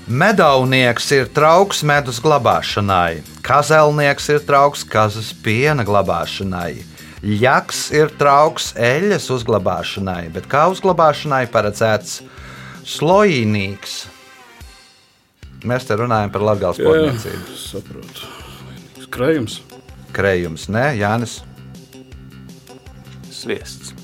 [0.05, 6.83] Medaunieks ir trauks medus glabāšanai, kazelnieks ir trauks kazas piena glabāšanai.
[7.25, 12.19] Jaks ir trauks eļļas uzglabāšanai, bet kā uzglabāšanai paredzēts
[12.85, 13.95] slojīnīgs.
[15.65, 17.57] Mēs te runājam par latgāles Jā, porniecību.
[17.57, 18.29] saprotu.
[19.15, 19.63] Krējums.
[20.13, 21.39] Krējums, nē, Jānis,
[23.33, 23.95] Sviests.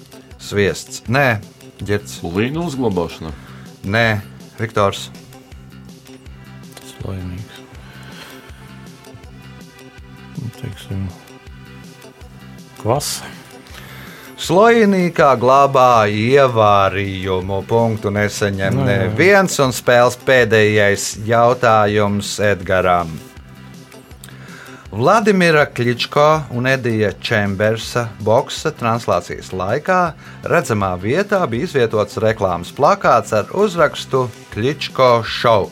[0.41, 1.41] sviests, nē,
[1.85, 3.31] ģērts, Līnu uzglabāšana.
[3.85, 4.21] nē,
[4.59, 5.11] Viktors,
[7.01, 7.61] Slojnīgs.
[10.41, 11.05] Nu, Teiksim,
[12.81, 13.29] kvasa.
[14.41, 17.59] Slojinīkā glabā ievārījumu.
[17.69, 19.03] Punktu neseņem Nu, jā.
[19.05, 23.13] neviens un spēles pēdējais jautājums Edgaram.
[24.91, 30.01] Vladimira Kličko un Edija Čembersa boksa translācijas laikā
[30.43, 35.69] redzamā vietā bija izvietots reklāmas plakāts ar uzrakstu Kličko Show.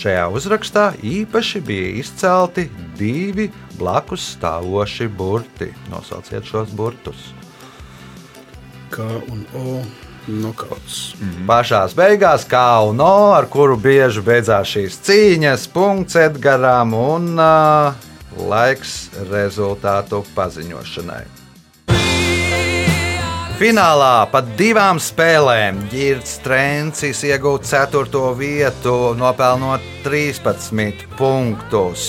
[0.00, 2.62] Šajā uzrakstā īpaši bija izcelti
[2.96, 5.68] divi blakus stāvoši burti.
[5.92, 7.26] Nosauciet šos burtus.
[8.88, 9.82] K un O
[10.40, 11.12] nokauts.
[11.48, 17.92] Pašā beigās, kā un O, ar kuru bieži beidzās šīs cīņas, punkts Edgaram un uh,
[18.48, 21.39] laiks rezultātu paziņošanai.
[23.60, 28.22] Finālā pat divām spēlēm Girts Trencis iegūta 4.
[28.38, 32.08] vietu, nopelnot 13 punktus.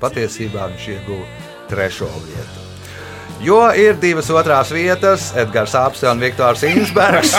[0.00, 1.28] Patiesībā viņš ieguva
[1.76, 2.12] 3.
[2.24, 2.61] vietu.
[3.42, 7.32] Jo ir divas otrās vietas, Edgars Apse un Viktors Insbergs.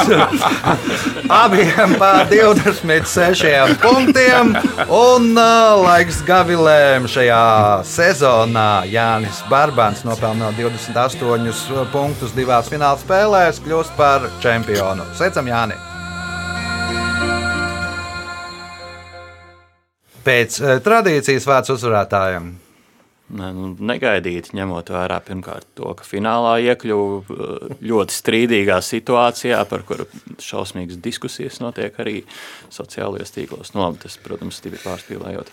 [1.44, 4.52] Abiem pār 26 punktiem.
[4.92, 7.46] Un uh, laiks gavilēm šajā
[7.88, 15.08] sezonā Jānis Barbans nopelnot 28 punktus divās fināla spēlēs, kļūst par čempionu.
[15.16, 15.80] Sveicam, Jāni!
[20.24, 22.52] Pēc eh, tradīcijas vārds uzvarētājiem.
[23.34, 30.06] Nu, negaidīti, ņemot vērā pirmkārt to, ka finālā iekļuvu uh, ļoti strīdīgā situācijā, par kuru
[30.44, 32.20] šausmīgas diskusijas notiek arī
[32.74, 33.74] sociālajos tīklos.
[33.74, 35.50] Nu, labi, tas, protams, ir pārspīlējot.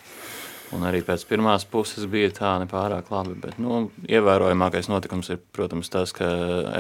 [0.77, 3.39] Un arī pēc pirmās puses bija tā nepārāk labi.
[3.47, 6.29] Bet nu, ievērojamākais notikums ir protams, tas, ka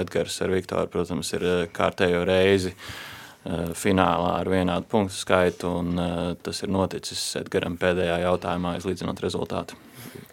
[0.02, 5.78] Edgars ar Viktoru protams, ir uh, kārtējo reizi uh, finālā ar vienādu punktu skaitu.
[5.80, 5.96] Un,
[6.44, 9.80] tas ir noticis Edgaram pēdējā jautājumā, izlīdzinot rezultātu.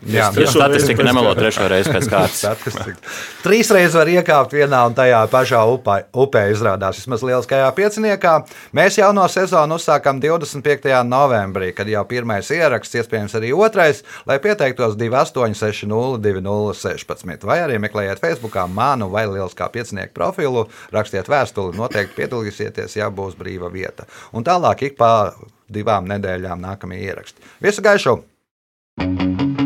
[0.05, 2.75] Jā, Trešo Statistika nemelo trešo reizi pēc kārtas.
[3.41, 8.33] Trīs reizes var iekāpt vienā un tajā pašā upē, upē izrādās vismaz lieliskajā pieciniekā.
[8.77, 10.85] Mēs jau no sezonas uzsākām 25.
[11.07, 17.49] novembrī, kad jau pirmais ieraksts, iespējams arī otrais, lai pieteiktos 2860 2016.
[17.49, 23.37] Vai arī meklējiet Facebook manu vai lieliskā piecinieku profilu, rakstiet vēstuli, noteikti piedalīsieties, ja būs
[23.39, 24.05] brīva vieta.
[24.37, 25.33] Un tālāk ik pa
[25.73, 27.41] divām nedēļām nākamie ieraksti.
[27.65, 28.19] Visu gaišu!
[28.97, 29.56] thank you